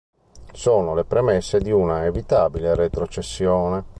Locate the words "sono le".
0.53-1.05